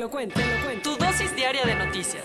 Lo 0.00 0.08
cuento, 0.08 0.40
te 0.40 0.46
lo 0.46 0.64
cuento. 0.64 0.96
Tu 0.96 1.04
dosis 1.04 1.36
diaria 1.36 1.62
de 1.66 1.74
noticias. 1.74 2.24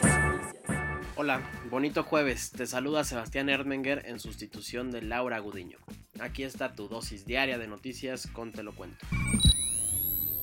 Hola, 1.18 1.42
bonito 1.70 2.04
jueves. 2.04 2.52
Te 2.52 2.68
saluda 2.68 3.04
Sebastián 3.04 3.50
Erdmenger 3.50 4.04
en 4.06 4.22
sustitución 4.22 4.92
de 4.92 5.02
Laura 5.02 5.40
Gudiño. 5.40 5.80
Aquí 6.22 6.44
está 6.44 6.74
tu 6.74 6.88
dosis 6.88 7.26
diaria 7.26 7.58
de 7.58 7.68
noticias 7.68 8.28
con 8.28 8.54
Te 8.54 8.64
lo 8.64 8.74
cuento. 8.74 9.06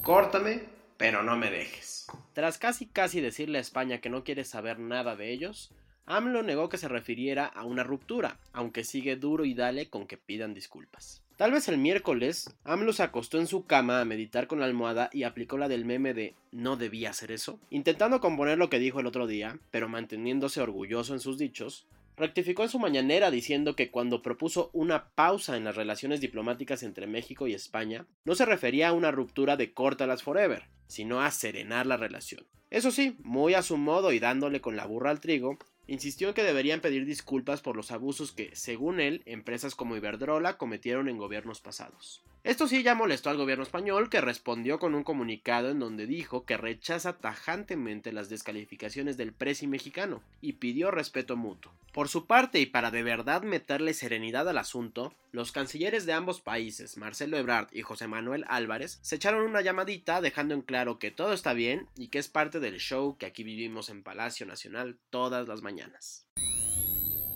Córtame, 0.02 0.64
pero 0.98 1.22
no 1.22 1.38
me 1.38 1.50
dejes. 1.50 2.06
Tras 2.34 2.58
casi 2.58 2.86
casi 2.86 3.22
decirle 3.22 3.56
a 3.56 3.62
España 3.62 4.02
que 4.02 4.10
no 4.10 4.24
quiere 4.24 4.44
saber 4.44 4.78
nada 4.78 5.16
de 5.16 5.32
ellos, 5.32 5.72
AMLO 6.04 6.42
negó 6.42 6.68
que 6.68 6.76
se 6.76 6.88
refiriera 6.88 7.46
a 7.46 7.64
una 7.64 7.82
ruptura, 7.82 8.40
aunque 8.52 8.84
sigue 8.84 9.16
duro 9.16 9.46
y 9.46 9.54
dale 9.54 9.88
con 9.88 10.06
que 10.06 10.18
pidan 10.18 10.52
disculpas. 10.52 11.21
Tal 11.36 11.50
vez 11.50 11.68
el 11.68 11.78
miércoles, 11.78 12.54
AMLO 12.64 12.92
se 12.92 13.02
acostó 13.02 13.38
en 13.38 13.46
su 13.46 13.64
cama 13.64 14.00
a 14.00 14.04
meditar 14.04 14.46
con 14.46 14.60
la 14.60 14.66
almohada 14.66 15.08
y 15.12 15.22
aplicó 15.22 15.58
la 15.58 15.68
del 15.68 15.84
meme 15.84 16.14
de 16.14 16.34
no 16.52 16.76
debía 16.76 17.10
hacer 17.10 17.32
eso, 17.32 17.58
intentando 17.70 18.20
componer 18.20 18.58
lo 18.58 18.68
que 18.68 18.78
dijo 18.78 19.00
el 19.00 19.06
otro 19.06 19.26
día, 19.26 19.58
pero 19.70 19.88
manteniéndose 19.88 20.60
orgulloso 20.60 21.14
en 21.14 21.20
sus 21.20 21.38
dichos, 21.38 21.86
rectificó 22.16 22.62
en 22.62 22.68
su 22.68 22.78
mañanera 22.78 23.30
diciendo 23.30 23.74
que 23.74 23.90
cuando 23.90 24.22
propuso 24.22 24.70
una 24.72 25.08
pausa 25.14 25.56
en 25.56 25.64
las 25.64 25.74
relaciones 25.74 26.20
diplomáticas 26.20 26.82
entre 26.82 27.06
México 27.06 27.48
y 27.48 27.54
España, 27.54 28.06
no 28.24 28.34
se 28.34 28.44
refería 28.44 28.88
a 28.88 28.92
una 28.92 29.10
ruptura 29.10 29.56
de 29.56 29.72
Córtalas 29.72 30.22
Forever, 30.22 30.68
sino 30.86 31.22
a 31.22 31.30
serenar 31.30 31.86
la 31.86 31.96
relación. 31.96 32.44
Eso 32.70 32.90
sí, 32.90 33.16
muy 33.22 33.54
a 33.54 33.62
su 33.62 33.76
modo 33.76 34.12
y 34.12 34.18
dándole 34.18 34.60
con 34.60 34.76
la 34.76 34.86
burra 34.86 35.10
al 35.10 35.20
trigo, 35.20 35.58
insistió 35.92 36.28
en 36.28 36.34
que 36.34 36.42
deberían 36.42 36.80
pedir 36.80 37.04
disculpas 37.04 37.60
por 37.60 37.76
los 37.76 37.90
abusos 37.90 38.32
que, 38.32 38.56
según 38.56 38.98
él, 38.98 39.22
empresas 39.26 39.74
como 39.74 39.94
Iberdrola 39.94 40.56
cometieron 40.56 41.06
en 41.08 41.18
gobiernos 41.18 41.60
pasados. 41.60 42.22
Esto 42.44 42.66
sí 42.66 42.82
ya 42.82 42.96
molestó 42.96 43.30
al 43.30 43.36
gobierno 43.36 43.62
español, 43.62 44.10
que 44.10 44.20
respondió 44.20 44.80
con 44.80 44.96
un 44.96 45.04
comunicado 45.04 45.70
en 45.70 45.78
donde 45.78 46.08
dijo 46.08 46.44
que 46.44 46.56
rechaza 46.56 47.18
tajantemente 47.18 48.10
las 48.10 48.28
descalificaciones 48.28 49.16
del 49.16 49.32
presi 49.32 49.68
mexicano 49.68 50.24
y 50.40 50.54
pidió 50.54 50.90
respeto 50.90 51.36
mutuo. 51.36 51.72
Por 51.92 52.08
su 52.08 52.26
parte, 52.26 52.58
y 52.58 52.66
para 52.66 52.90
de 52.90 53.04
verdad 53.04 53.42
meterle 53.42 53.94
serenidad 53.94 54.48
al 54.48 54.58
asunto, 54.58 55.14
los 55.30 55.52
cancilleres 55.52 56.04
de 56.04 56.14
ambos 56.14 56.40
países, 56.40 56.96
Marcelo 56.96 57.36
Ebrard 57.36 57.68
y 57.70 57.82
José 57.82 58.08
Manuel 58.08 58.44
Álvarez, 58.48 58.98
se 59.02 59.16
echaron 59.16 59.44
una 59.44 59.60
llamadita 59.60 60.20
dejando 60.20 60.54
en 60.54 60.62
claro 60.62 60.98
que 60.98 61.12
todo 61.12 61.34
está 61.34 61.52
bien 61.52 61.86
y 61.96 62.08
que 62.08 62.18
es 62.18 62.26
parte 62.26 62.58
del 62.58 62.80
show 62.80 63.16
que 63.18 63.26
aquí 63.26 63.44
vivimos 63.44 63.88
en 63.88 64.02
Palacio 64.02 64.46
Nacional 64.46 64.98
todas 65.10 65.46
las 65.46 65.62
mañanas. 65.62 66.26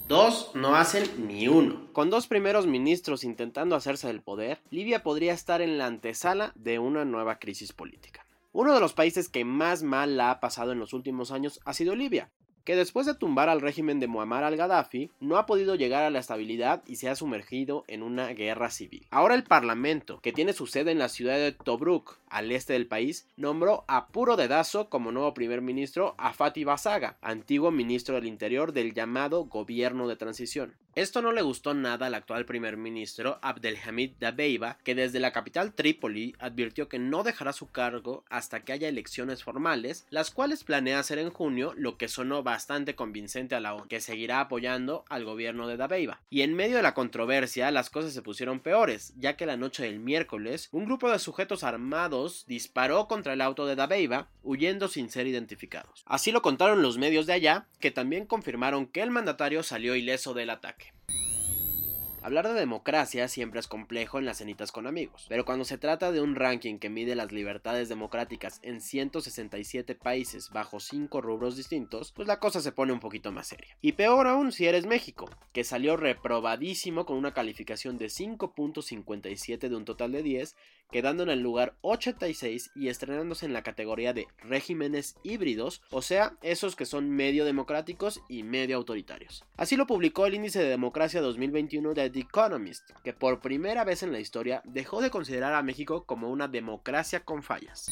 Dos 0.08 0.52
no 0.54 0.76
hacen 0.76 1.26
ni 1.26 1.48
uno. 1.48 1.88
Con 1.92 2.10
dos 2.10 2.28
primeros 2.28 2.68
ministros 2.68 3.24
intentando 3.24 3.74
hacerse 3.74 4.06
del 4.06 4.22
poder, 4.22 4.60
Libia 4.70 5.02
podría 5.02 5.32
estar 5.32 5.60
en 5.60 5.78
la 5.78 5.86
antesala 5.86 6.52
de 6.54 6.78
una 6.78 7.04
nueva 7.04 7.40
crisis 7.40 7.72
política. 7.72 8.24
Uno 8.52 8.72
de 8.72 8.78
los 8.78 8.92
países 8.92 9.28
que 9.28 9.44
más 9.44 9.82
mal 9.82 10.16
la 10.16 10.30
ha 10.30 10.38
pasado 10.38 10.70
en 10.70 10.78
los 10.78 10.92
últimos 10.92 11.32
años 11.32 11.58
ha 11.64 11.74
sido 11.74 11.96
Libia, 11.96 12.30
que 12.62 12.76
después 12.76 13.06
de 13.06 13.16
tumbar 13.16 13.48
al 13.48 13.60
régimen 13.60 13.98
de 13.98 14.06
Muammar 14.06 14.44
al-Gaddafi, 14.44 15.10
no 15.18 15.38
ha 15.38 15.46
podido 15.46 15.74
llegar 15.74 16.04
a 16.04 16.10
la 16.10 16.20
estabilidad 16.20 16.84
y 16.86 16.96
se 16.96 17.08
ha 17.08 17.16
sumergido 17.16 17.84
en 17.88 18.04
una 18.04 18.28
guerra 18.28 18.70
civil. 18.70 19.06
Ahora 19.10 19.34
el 19.34 19.42
Parlamento, 19.42 20.20
que 20.20 20.32
tiene 20.32 20.52
su 20.52 20.68
sede 20.68 20.92
en 20.92 21.00
la 21.00 21.08
ciudad 21.08 21.36
de 21.36 21.50
Tobruk, 21.50 22.18
al 22.28 22.50
este 22.52 22.72
del 22.72 22.86
país, 22.86 23.28
nombró 23.36 23.84
a 23.88 24.08
puro 24.08 24.36
dedazo 24.36 24.88
como 24.88 25.12
nuevo 25.12 25.34
primer 25.34 25.62
ministro 25.62 26.14
a 26.18 26.32
Fatih 26.32 26.64
Basaga, 26.64 27.18
antiguo 27.20 27.70
ministro 27.70 28.16
del 28.16 28.26
Interior 28.26 28.72
del 28.72 28.94
llamado 28.94 29.44
Gobierno 29.44 30.08
de 30.08 30.16
Transición. 30.16 30.74
Esto 30.96 31.20
no 31.20 31.30
le 31.32 31.42
gustó 31.42 31.74
nada 31.74 32.06
al 32.06 32.14
actual 32.14 32.46
primer 32.46 32.78
ministro 32.78 33.38
Abdelhamid 33.42 34.12
Dabeiba, 34.18 34.78
que 34.82 34.94
desde 34.94 35.20
la 35.20 35.30
capital 35.30 35.74
Trípoli 35.74 36.34
advirtió 36.38 36.88
que 36.88 36.98
no 36.98 37.22
dejará 37.22 37.52
su 37.52 37.70
cargo 37.70 38.24
hasta 38.30 38.60
que 38.60 38.72
haya 38.72 38.88
elecciones 38.88 39.44
formales, 39.44 40.06
las 40.08 40.30
cuales 40.30 40.64
planea 40.64 40.98
hacer 40.98 41.18
en 41.18 41.28
junio, 41.28 41.74
lo 41.76 41.98
que 41.98 42.08
sonó 42.08 42.42
bastante 42.42 42.94
convincente 42.94 43.54
a 43.54 43.60
la 43.60 43.74
ONU, 43.74 43.88
que 43.88 44.00
seguirá 44.00 44.40
apoyando 44.40 45.04
al 45.10 45.26
gobierno 45.26 45.68
de 45.68 45.76
Dabeiba. 45.76 46.22
Y 46.30 46.40
en 46.40 46.54
medio 46.54 46.76
de 46.76 46.82
la 46.82 46.94
controversia, 46.94 47.70
las 47.70 47.90
cosas 47.90 48.14
se 48.14 48.22
pusieron 48.22 48.60
peores, 48.60 49.12
ya 49.18 49.36
que 49.36 49.44
la 49.44 49.58
noche 49.58 49.82
del 49.82 50.00
miércoles, 50.00 50.70
un 50.72 50.86
grupo 50.86 51.10
de 51.10 51.18
sujetos 51.18 51.62
armados 51.62 52.15
disparó 52.46 53.08
contra 53.08 53.32
el 53.32 53.40
auto 53.40 53.66
de 53.66 53.76
Dabeiba, 53.76 54.28
huyendo 54.42 54.88
sin 54.88 55.10
ser 55.10 55.26
identificados. 55.26 56.02
Así 56.06 56.32
lo 56.32 56.42
contaron 56.42 56.82
los 56.82 56.98
medios 56.98 57.26
de 57.26 57.34
allá, 57.34 57.66
que 57.80 57.90
también 57.90 58.26
confirmaron 58.26 58.86
que 58.86 59.02
el 59.02 59.10
mandatario 59.10 59.62
salió 59.62 59.94
ileso 59.94 60.34
del 60.34 60.50
ataque. 60.50 60.92
Hablar 62.26 62.48
de 62.48 62.54
democracia 62.54 63.28
siempre 63.28 63.60
es 63.60 63.68
complejo 63.68 64.18
en 64.18 64.24
las 64.24 64.38
cenitas 64.38 64.72
con 64.72 64.88
amigos, 64.88 65.26
pero 65.28 65.44
cuando 65.44 65.64
se 65.64 65.78
trata 65.78 66.10
de 66.10 66.20
un 66.20 66.34
ranking 66.34 66.80
que 66.80 66.90
mide 66.90 67.14
las 67.14 67.30
libertades 67.30 67.88
democráticas 67.88 68.58
en 68.64 68.80
167 68.80 69.94
países 69.94 70.50
bajo 70.50 70.80
5 70.80 71.20
rubros 71.20 71.56
distintos, 71.56 72.10
pues 72.16 72.26
la 72.26 72.40
cosa 72.40 72.60
se 72.60 72.72
pone 72.72 72.92
un 72.92 72.98
poquito 72.98 73.30
más 73.30 73.46
seria. 73.46 73.78
Y 73.80 73.92
peor 73.92 74.26
aún 74.26 74.50
si 74.50 74.66
eres 74.66 74.86
México, 74.86 75.30
que 75.52 75.62
salió 75.62 75.96
reprobadísimo 75.96 77.06
con 77.06 77.16
una 77.16 77.32
calificación 77.32 77.96
de 77.96 78.06
5.57 78.06 79.68
de 79.68 79.76
un 79.76 79.84
total 79.84 80.10
de 80.10 80.24
10, 80.24 80.56
quedando 80.90 81.22
en 81.22 81.30
el 81.30 81.40
lugar 81.40 81.76
86 81.82 82.72
y 82.74 82.88
estrenándose 82.88 83.46
en 83.46 83.52
la 83.52 83.62
categoría 83.62 84.12
de 84.12 84.26
regímenes 84.38 85.16
híbridos, 85.22 85.80
o 85.90 86.02
sea, 86.02 86.36
esos 86.42 86.74
que 86.74 86.86
son 86.86 87.08
medio 87.08 87.44
democráticos 87.44 88.20
y 88.28 88.42
medio 88.42 88.76
autoritarios. 88.76 89.44
Así 89.56 89.76
lo 89.76 89.86
publicó 89.86 90.26
el 90.26 90.34
Índice 90.34 90.58
de 90.58 90.68
Democracia 90.68 91.20
2021 91.20 91.94
de 91.94 92.15
The 92.16 92.22
Economist, 92.22 92.92
que 93.04 93.12
por 93.12 93.40
primera 93.40 93.84
vez 93.84 94.02
en 94.02 94.10
la 94.10 94.20
historia 94.20 94.62
dejó 94.64 95.02
de 95.02 95.10
considerar 95.10 95.52
a 95.52 95.62
México 95.62 96.06
como 96.06 96.30
una 96.30 96.48
democracia 96.48 97.26
con 97.26 97.42
fallas. 97.42 97.90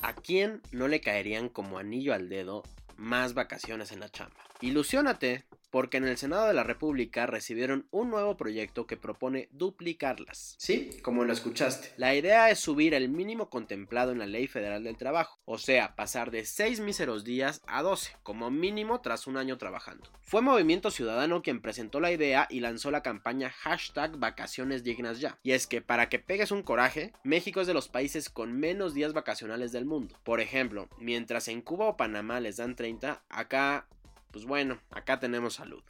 ¿A 0.00 0.12
quién 0.12 0.62
no 0.70 0.86
le 0.86 1.00
caerían 1.00 1.48
como 1.48 1.78
anillo 1.78 2.14
al 2.14 2.28
dedo 2.28 2.62
más 2.96 3.34
vacaciones 3.34 3.90
en 3.90 3.98
la 3.98 4.10
chamba? 4.10 4.36
Ilusiónate, 4.60 5.44
porque 5.70 5.96
en 5.96 6.04
el 6.04 6.16
Senado 6.16 6.46
de 6.46 6.54
la 6.54 6.64
República 6.64 7.26
recibieron 7.26 7.86
un 7.90 8.10
nuevo 8.10 8.36
proyecto 8.36 8.86
que 8.86 8.96
propone 8.96 9.48
duplicarlas. 9.52 10.56
Sí, 10.58 10.98
como 11.02 11.24
lo 11.24 11.32
escuchaste. 11.32 11.92
La 11.96 12.14
idea 12.14 12.50
es 12.50 12.58
subir 12.58 12.94
el 12.94 13.08
mínimo 13.08 13.50
contemplado 13.50 14.12
en 14.12 14.18
la 14.18 14.26
Ley 14.26 14.46
Federal 14.46 14.84
del 14.84 14.96
Trabajo, 14.96 15.38
o 15.44 15.58
sea, 15.58 15.94
pasar 15.96 16.30
de 16.30 16.44
6 16.44 16.80
míseros 16.80 17.24
días 17.24 17.62
a 17.66 17.82
12, 17.82 18.16
como 18.22 18.50
mínimo 18.50 19.00
tras 19.00 19.26
un 19.26 19.36
año 19.36 19.58
trabajando. 19.58 20.10
Fue 20.22 20.42
Movimiento 20.42 20.90
Ciudadano 20.90 21.42
quien 21.42 21.60
presentó 21.60 22.00
la 22.00 22.10
idea 22.10 22.48
y 22.50 22.60
lanzó 22.60 22.90
la 22.90 23.02
campaña 23.02 23.50
hashtag 23.50 24.18
vacaciones 24.18 24.82
dignas 24.82 25.20
ya. 25.20 25.38
Y 25.42 25.52
es 25.52 25.66
que 25.66 25.80
para 25.82 26.08
que 26.08 26.18
pegues 26.18 26.50
un 26.50 26.62
coraje, 26.62 27.12
México 27.22 27.60
es 27.60 27.66
de 27.66 27.74
los 27.74 27.88
países 27.88 28.28
con 28.28 28.58
menos 28.58 28.94
días 28.94 29.12
vacacionales 29.12 29.72
del 29.72 29.84
mundo. 29.84 30.16
Por 30.24 30.40
ejemplo, 30.40 30.88
mientras 30.98 31.48
en 31.48 31.62
Cuba 31.62 31.86
o 31.86 31.96
Panamá 31.96 32.40
les 32.40 32.56
dan 32.56 32.74
30, 32.74 33.22
acá 33.28 33.86
pues 34.36 34.44
bueno, 34.44 34.78
acá 34.90 35.18
tenemos 35.18 35.54
salud. 35.54 35.82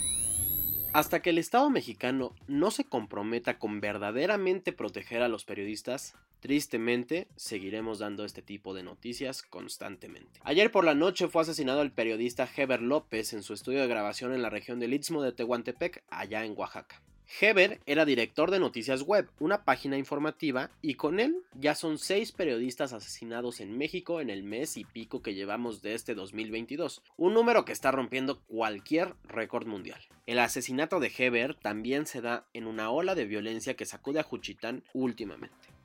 Hasta 0.92 1.20
que 1.20 1.30
el 1.30 1.38
Estado 1.38 1.68
mexicano 1.68 2.32
no 2.46 2.70
se 2.70 2.84
comprometa 2.84 3.58
con 3.58 3.80
verdaderamente 3.80 4.72
proteger 4.72 5.20
a 5.22 5.28
los 5.28 5.44
periodistas, 5.44 6.14
tristemente 6.38 7.26
seguiremos 7.34 7.98
dando 7.98 8.24
este 8.24 8.42
tipo 8.42 8.72
de 8.72 8.84
noticias 8.84 9.42
constantemente. 9.42 10.38
Ayer 10.44 10.70
por 10.70 10.84
la 10.84 10.94
noche 10.94 11.26
fue 11.26 11.42
asesinado 11.42 11.82
el 11.82 11.90
periodista 11.90 12.48
Heber 12.56 12.82
López 12.82 13.32
en 13.32 13.42
su 13.42 13.52
estudio 13.52 13.80
de 13.80 13.88
grabación 13.88 14.32
en 14.32 14.42
la 14.42 14.50
región 14.50 14.78
del 14.78 14.94
Istmo 14.94 15.22
de 15.22 15.32
Tehuantepec, 15.32 16.04
allá 16.08 16.44
en 16.44 16.56
Oaxaca. 16.56 17.02
Heber 17.40 17.80
era 17.86 18.04
director 18.04 18.50
de 18.50 18.60
Noticias 18.60 19.02
Web, 19.02 19.28
una 19.40 19.64
página 19.64 19.98
informativa, 19.98 20.70
y 20.80 20.94
con 20.94 21.20
él 21.20 21.36
ya 21.54 21.74
son 21.74 21.98
seis 21.98 22.32
periodistas 22.32 22.92
asesinados 22.92 23.60
en 23.60 23.76
México 23.76 24.20
en 24.20 24.30
el 24.30 24.42
mes 24.42 24.76
y 24.76 24.84
pico 24.84 25.22
que 25.22 25.34
llevamos 25.34 25.82
de 25.82 25.94
este 25.94 26.14
2022, 26.14 27.02
un 27.16 27.34
número 27.34 27.64
que 27.64 27.72
está 27.72 27.90
rompiendo 27.90 28.40
cualquier 28.42 29.14
récord 29.24 29.66
mundial. 29.66 30.00
El 30.26 30.38
asesinato 30.38 31.00
de 31.00 31.12
Heber 31.16 31.54
también 31.54 32.06
se 32.06 32.20
da 32.20 32.46
en 32.54 32.66
una 32.66 32.90
ola 32.90 33.14
de 33.14 33.26
violencia 33.26 33.74
que 33.74 33.86
sacude 33.86 34.20
a 34.20 34.24
Juchitán 34.24 34.84
últimamente. 34.92 35.75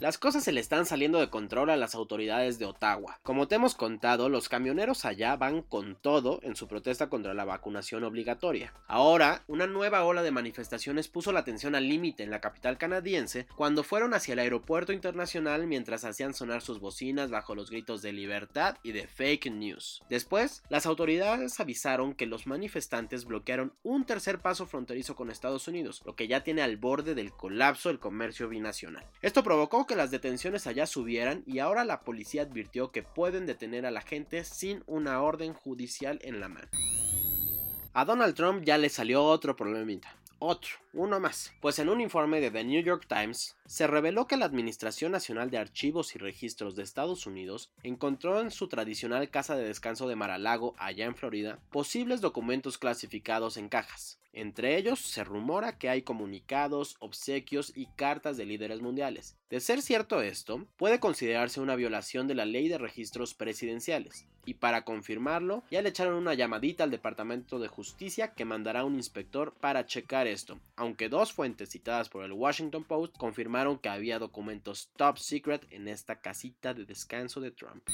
Las 0.00 0.18
cosas 0.18 0.42
se 0.42 0.50
le 0.50 0.60
están 0.60 0.86
saliendo 0.86 1.20
de 1.20 1.30
control 1.30 1.70
a 1.70 1.76
las 1.76 1.94
autoridades 1.94 2.58
de 2.58 2.66
Ottawa. 2.66 3.20
Como 3.22 3.46
te 3.46 3.54
hemos 3.54 3.76
contado, 3.76 4.28
los 4.28 4.48
camioneros 4.48 5.04
allá 5.04 5.36
van 5.36 5.62
con 5.62 5.94
todo 5.94 6.40
en 6.42 6.56
su 6.56 6.66
protesta 6.66 7.08
contra 7.08 7.32
la 7.32 7.44
vacunación 7.44 8.02
obligatoria. 8.02 8.74
Ahora, 8.88 9.44
una 9.46 9.68
nueva 9.68 10.04
ola 10.04 10.24
de 10.24 10.32
manifestaciones 10.32 11.06
puso 11.06 11.30
la 11.30 11.40
atención 11.40 11.76
al 11.76 11.88
límite 11.88 12.24
en 12.24 12.30
la 12.30 12.40
capital 12.40 12.76
canadiense 12.76 13.46
cuando 13.56 13.84
fueron 13.84 14.14
hacia 14.14 14.32
el 14.32 14.40
aeropuerto 14.40 14.92
internacional 14.92 15.68
mientras 15.68 16.04
hacían 16.04 16.34
sonar 16.34 16.60
sus 16.60 16.80
bocinas 16.80 17.30
bajo 17.30 17.54
los 17.54 17.70
gritos 17.70 18.02
de 18.02 18.12
libertad 18.12 18.76
y 18.82 18.92
de 18.92 19.06
fake 19.06 19.52
news. 19.52 20.02
Después, 20.10 20.64
las 20.70 20.86
autoridades 20.86 21.60
avisaron 21.60 22.14
que 22.14 22.26
los 22.26 22.48
manifestantes 22.48 23.26
bloquearon 23.26 23.72
un 23.84 24.04
tercer 24.04 24.40
paso 24.40 24.66
fronterizo 24.66 25.14
con 25.14 25.30
Estados 25.30 25.68
Unidos, 25.68 26.02
lo 26.04 26.16
que 26.16 26.26
ya 26.26 26.42
tiene 26.42 26.62
al 26.62 26.78
borde 26.78 27.14
del 27.14 27.32
colapso 27.32 27.90
el 27.90 28.00
comercio 28.00 28.48
binacional. 28.48 29.06
Esto 29.22 29.44
que 29.86 29.96
las 29.96 30.10
detenciones 30.10 30.66
allá 30.66 30.86
subieran 30.86 31.42
y 31.46 31.58
ahora 31.58 31.84
la 31.84 32.00
policía 32.00 32.42
advirtió 32.42 32.90
que 32.92 33.02
pueden 33.02 33.46
detener 33.46 33.86
a 33.86 33.90
la 33.90 34.00
gente 34.00 34.44
sin 34.44 34.82
una 34.86 35.22
orden 35.22 35.54
judicial 35.54 36.18
en 36.22 36.40
la 36.40 36.48
mano. 36.48 36.68
A 37.92 38.04
Donald 38.04 38.34
Trump 38.34 38.64
ya 38.64 38.78
le 38.78 38.88
salió 38.88 39.24
otro 39.24 39.54
problemita. 39.54 40.16
Otro, 40.40 40.72
uno 40.92 41.20
más. 41.20 41.52
Pues 41.60 41.78
en 41.78 41.88
un 41.88 42.00
informe 42.00 42.40
de 42.40 42.50
The 42.50 42.64
New 42.64 42.82
York 42.82 43.06
Times 43.08 43.56
se 43.66 43.86
reveló 43.86 44.26
que 44.26 44.36
la 44.36 44.44
Administración 44.44 45.12
Nacional 45.12 45.50
de 45.50 45.58
Archivos 45.58 46.14
y 46.14 46.18
Registros 46.18 46.74
de 46.74 46.82
Estados 46.82 47.26
Unidos 47.26 47.70
encontró 47.82 48.40
en 48.40 48.50
su 48.50 48.68
tradicional 48.68 49.30
casa 49.30 49.56
de 49.56 49.64
descanso 49.64 50.08
de 50.08 50.16
Mar-a-Lago, 50.16 50.74
allá 50.76 51.06
en 51.06 51.14
Florida, 51.14 51.60
posibles 51.70 52.20
documentos 52.20 52.78
clasificados 52.78 53.56
en 53.56 53.68
cajas. 53.68 54.18
Entre 54.36 54.76
ellos 54.76 54.98
se 54.98 55.22
rumora 55.22 55.78
que 55.78 55.88
hay 55.88 56.02
comunicados, 56.02 56.96
obsequios 56.98 57.72
y 57.76 57.86
cartas 57.86 58.36
de 58.36 58.44
líderes 58.44 58.82
mundiales. 58.82 59.36
De 59.48 59.60
ser 59.60 59.80
cierto 59.80 60.22
esto, 60.22 60.66
puede 60.76 60.98
considerarse 60.98 61.60
una 61.60 61.76
violación 61.76 62.26
de 62.26 62.34
la 62.34 62.44
ley 62.44 62.66
de 62.68 62.76
registros 62.76 63.32
presidenciales, 63.32 64.26
y 64.44 64.54
para 64.54 64.84
confirmarlo, 64.84 65.62
ya 65.70 65.82
le 65.82 65.90
echaron 65.90 66.14
una 66.14 66.34
llamadita 66.34 66.82
al 66.82 66.90
Departamento 66.90 67.60
de 67.60 67.68
Justicia 67.68 68.34
que 68.34 68.44
mandará 68.44 68.84
un 68.84 68.96
inspector 68.96 69.54
para 69.54 69.86
checar 69.86 70.26
esto, 70.26 70.58
aunque 70.74 71.08
dos 71.08 71.32
fuentes 71.32 71.70
citadas 71.70 72.08
por 72.08 72.24
el 72.24 72.32
Washington 72.32 72.82
Post 72.82 73.16
confirmaron 73.16 73.78
que 73.78 73.88
había 73.88 74.18
documentos 74.18 74.90
top 74.96 75.18
secret 75.18 75.64
en 75.70 75.86
esta 75.86 76.20
casita 76.20 76.74
de 76.74 76.84
descanso 76.84 77.40
de 77.40 77.52
Trump. 77.52 77.88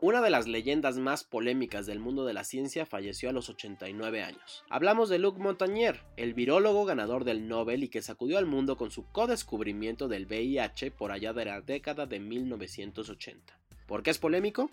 Una 0.00 0.20
de 0.20 0.28
las 0.28 0.48
leyendas 0.48 0.98
más 0.98 1.22
polémicas 1.22 1.86
del 1.86 2.00
mundo 2.00 2.24
de 2.24 2.34
la 2.34 2.42
ciencia 2.42 2.84
falleció 2.84 3.30
a 3.30 3.32
los 3.32 3.48
89 3.48 4.24
años. 4.24 4.64
Hablamos 4.68 5.08
de 5.08 5.20
Luc 5.20 5.38
Montagnier, 5.38 6.00
el 6.16 6.34
virólogo 6.34 6.84
ganador 6.84 7.24
del 7.24 7.46
Nobel 7.46 7.84
y 7.84 7.88
que 7.88 8.02
sacudió 8.02 8.38
al 8.38 8.46
mundo 8.46 8.76
con 8.76 8.90
su 8.90 9.06
codescubrimiento 9.12 10.08
del 10.08 10.26
VIH 10.26 10.90
por 10.90 11.12
allá 11.12 11.32
de 11.32 11.44
la 11.44 11.60
década 11.60 12.06
de 12.06 12.18
1980. 12.18 13.56
¿Por 13.86 14.02
qué 14.02 14.10
es 14.10 14.18
polémico? 14.18 14.68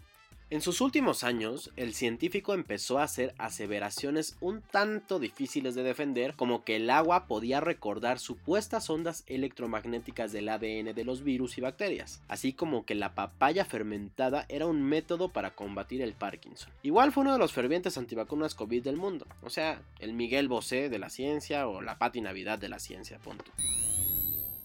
En 0.51 0.59
sus 0.59 0.81
últimos 0.81 1.24
años, 1.24 1.71
el 1.77 1.94
científico 1.94 2.53
empezó 2.53 3.00
a 3.00 3.03
hacer 3.03 3.33
aseveraciones 3.38 4.36
un 4.42 4.62
tanto 4.62 5.18
difíciles 5.18 5.75
de 5.75 5.83
defender, 5.83 6.36
como 6.36 6.65
que 6.65 6.75
el 6.75 6.89
agua 6.89 7.25
podía 7.25 7.62
recordar 7.62 8.19
supuestas 8.19 8.89
ondas 8.89 9.24
electromagnéticas 9.27 10.33
del 10.33 10.50
ADN 10.50 10.94
de 10.94 11.06
los 11.06 11.24
virus 11.24 11.57
y 11.57 11.62
bacterias, 11.62 12.21
así 12.27 12.51
como 12.51 12.86
que 12.86 12.95
la 12.95 13.15
papaya 13.15 13.63
fermentada 13.63 14.45
era 14.50 14.68
un 14.68 14.83
método 14.83 15.30
para 15.30 15.56
combatir 15.56 16.01
el 16.01 16.12
Parkinson. 16.12 16.74
Igual 16.83 17.13
fue 17.13 17.21
uno 17.21 17.31
de 17.31 17.39
los 17.39 17.53
fervientes 17.53 17.98
antivacunas 17.98 18.53
COVID 18.53 18.83
del 18.83 18.98
mundo, 18.98 19.27
o 19.44 19.50
sea, 19.50 19.81
el 20.00 20.12
Miguel 20.12 20.50
Bosé 20.50 20.89
de 20.89 21.00
la 21.00 21.09
ciencia 21.09 21.65
o 21.69 21.81
la 21.81 21.98
Pati 21.98 22.19
Navidad 22.19 22.59
de 22.59 22.68
la 22.68 22.80
ciencia, 22.80 23.19
punto. 23.19 23.53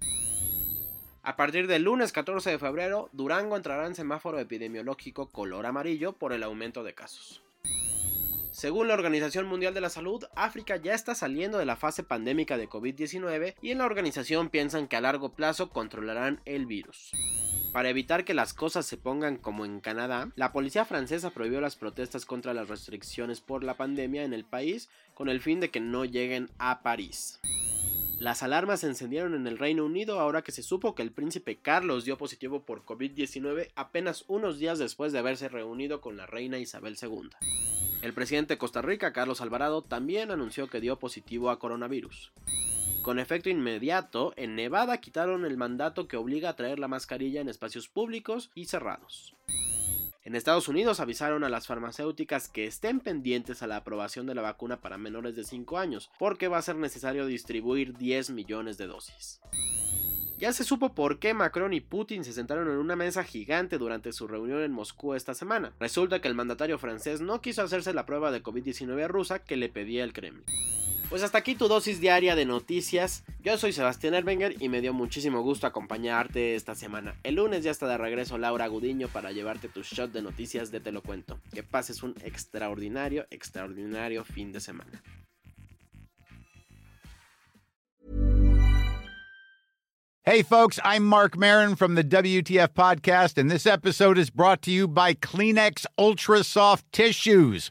A 1.23 1.37
partir 1.37 1.67
del 1.67 1.83
lunes 1.83 2.13
14 2.13 2.51
de 2.51 2.59
febrero, 2.59 3.11
Durango 3.13 3.57
entrará 3.57 3.87
en 3.87 3.95
semáforo 3.95 4.41
epidemiológico 4.41 5.29
color 5.31 5.67
amarillo 5.67 6.15
por 6.15 6.33
el 6.33 6.43
aumento 6.43 6.83
de 6.83 6.95
casos. 6.95 7.43
Según 8.51 8.89
la 8.89 8.95
Organización 8.95 9.47
Mundial 9.47 9.73
de 9.73 9.81
la 9.81 9.91
Salud, 9.91 10.25
África 10.35 10.77
ya 10.77 10.95
está 10.95 11.15
saliendo 11.15 11.59
de 11.59 11.67
la 11.67 11.77
fase 11.77 12.03
pandémica 12.03 12.57
de 12.57 12.69
COVID-19 12.69 13.55
y 13.63 13.71
en 13.71 13.79
la 13.79 13.87
organización 13.87 14.49
piensan 14.49 14.89
que 14.89 14.97
a 14.97 15.01
largo 15.01 15.33
plazo 15.33 15.71
controlarán 15.71 16.41
el 16.45 16.67
virus. 16.67 17.13
Para 17.73 17.89
evitar 17.89 18.27
que 18.27 18.35
las 18.35 18.53
cosas 18.53 18.85
se 18.85 18.99
pongan 18.99 19.39
como 19.39 19.65
en 19.65 19.81
Canadá, 19.81 20.31
la 20.37 20.53
policía 20.53 20.85
francesa 20.85 21.31
prohibió 21.31 21.63
las 21.63 21.75
protestas 21.75 22.27
contra 22.27 22.53
las 22.53 22.69
restricciones 22.69 23.41
por 23.41 23.65
la 23.65 23.79
pandemia 23.79 24.25
en 24.25 24.35
el 24.35 24.45
país 24.45 24.91
con 25.15 25.31
el 25.31 25.41
fin 25.41 25.59
de 25.59 25.71
que 25.71 25.81
no 25.81 26.05
lleguen 26.05 26.51
a 26.59 26.83
París. 26.83 27.41
Las 28.19 28.43
alarmas 28.43 28.81
se 28.81 28.89
encendieron 28.89 29.35
en 29.35 29.47
el 29.47 29.59
Reino 29.59 29.87
Unido 29.87 30.21
ahora 30.21 30.43
que 30.43 30.53
se 30.53 30.63
supo 30.63 30.95
que 30.95 31.03
el 31.03 31.13
príncipe 31.13 31.61
Carlos 31.61 32.05
dio 32.05 32.19
positivo 32.19 32.67
por 32.67 32.85
COVID-19 32.85 33.71
apenas 33.75 34.27
unos 34.29 34.59
días 34.59 34.79
después 34.79 35.15
de 35.15 35.21
haberse 35.21 35.49
reunido 35.49 36.03
con 36.03 36.19
la 36.19 36.27
reina 36.27 36.59
Isabel 36.59 36.99
II. 37.01 37.31
El 38.03 38.13
presidente 38.13 38.55
de 38.55 38.59
Costa 38.59 38.83
Rica, 38.83 39.15
Carlos 39.15 39.41
Alvarado, 39.41 39.81
también 39.81 40.31
anunció 40.31 40.69
que 40.69 40.81
dio 40.81 40.99
positivo 40.99 41.51
a 41.51 41.59
coronavirus. 41.59 42.33
Con 43.03 43.19
efecto 43.19 43.51
inmediato, 43.51 44.33
en 44.37 44.55
Nevada 44.55 44.99
quitaron 44.99 45.45
el 45.45 45.57
mandato 45.57 46.07
que 46.07 46.17
obliga 46.17 46.51
a 46.51 46.57
traer 46.57 46.79
la 46.79 46.87
mascarilla 46.87 47.41
en 47.41 47.49
espacios 47.49 47.89
públicos 47.89 48.53
y 48.55 48.67
cerrados. 48.67 49.35
En 50.23 50.37
Estados 50.37 50.69
Unidos 50.69 51.01
avisaron 51.01 51.43
a 51.43 51.49
las 51.49 51.67
farmacéuticas 51.67 52.49
que 52.49 52.65
estén 52.65 53.01
pendientes 53.01 53.61
a 53.61 53.67
la 53.67 53.79
aprobación 53.79 54.25
de 54.27 54.37
la 54.37 54.43
vacuna 54.43 54.81
para 54.81 54.99
menores 54.99 55.35
de 55.35 55.43
5 55.43 55.79
años, 55.79 56.13
porque 56.17 56.47
va 56.47 56.59
a 56.59 56.63
ser 56.63 56.77
necesario 56.77 57.27
distribuir 57.27 57.99
10 57.99 58.31
millones 58.31 58.79
de 58.79 58.87
dosis. 58.87 59.41
Ya 60.39 60.53
se 60.53 60.63
supo 60.63 60.95
por 60.95 61.19
qué 61.19 61.35
Macron 61.35 61.73
y 61.73 61.81
Putin 61.81 62.23
se 62.23 62.33
sentaron 62.33 62.69
en 62.69 62.77
una 62.77 62.95
mesa 62.95 63.25
gigante 63.25 63.79
durante 63.79 64.13
su 64.13 64.29
reunión 64.29 64.63
en 64.63 64.73
Moscú 64.73 65.15
esta 65.15 65.35
semana. 65.35 65.73
Resulta 65.81 66.21
que 66.21 66.29
el 66.29 66.37
mandatario 66.37 66.79
francés 66.79 67.21
no 67.21 67.41
quiso 67.41 67.63
hacerse 67.63 67.93
la 67.95 68.07
prueba 68.07 68.31
de 68.31 68.45
COVID-19 68.45 69.09
rusa 69.09 69.41
que 69.41 69.57
le 69.57 69.69
pedía 69.69 70.05
el 70.05 70.13
Kremlin. 70.13 70.45
Pues 71.13 71.23
hasta 71.23 71.37
aquí 71.37 71.55
tu 71.55 71.69
dosis 71.69 72.01
diaria 72.01 72.35
de 72.35 72.47
noticias. 72.47 73.23
Yo 73.41 73.59
soy 73.59 73.75
Sebastián 73.75 74.15
Erbenger 74.15 74.57
y 74.63 74.71
me 74.71 74.81
dio 74.81 74.95
muchísimo 74.95 75.43
gusto 75.43 75.67
acompañarte 75.67 76.55
esta 76.55 76.75
semana. 76.75 77.17
El 77.23 77.35
lunes 77.35 77.63
ya 77.63 77.71
está 77.71 77.87
de 77.87 77.99
regreso 77.99 78.39
Laura 78.39 78.67
Gudiño 78.67 79.09
para 79.09 79.31
llevarte 79.31 79.69
tu 79.69 79.83
shot 79.83 80.11
de 80.11 80.23
noticias 80.23 80.71
de 80.71 80.81
Te 80.81 80.91
lo 80.91 81.03
cuento. 81.03 81.39
Que 81.53 81.63
pases 81.63 82.03
un 82.03 82.15
extraordinario, 82.25 83.27
extraordinario 83.29 84.25
fin 84.25 84.53
de 84.53 84.61
semana. 84.61 85.03
Hey 90.25 90.43
folks, 90.43 90.81
I'm 90.83 91.05
Mark 91.05 91.37
Marin 91.37 91.77
from 91.77 91.95
the 91.95 92.05
WTF 92.05 92.69
podcast 92.69 93.37
and 93.37 93.51
this 93.51 93.67
episode 93.67 94.17
is 94.17 94.31
brought 94.31 94.63
to 94.63 94.71
you 94.71 94.89
by 94.89 95.13
Kleenex 95.13 95.85
Ultra 95.99 96.43
Soft 96.43 96.91
Tissues 96.91 97.71